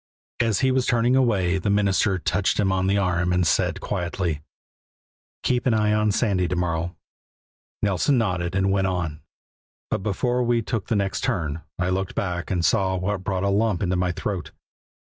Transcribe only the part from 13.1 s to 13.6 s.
brought a